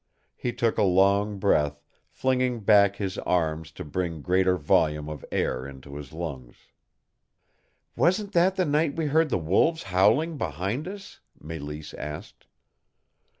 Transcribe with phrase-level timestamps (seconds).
[0.35, 5.63] He took a long breath, flinging back his arms to bring greater volume of air
[5.67, 6.55] into his lungs.
[7.95, 12.47] "Wasn't that the night we heard the wolves howling behind us?" Mélisse asked.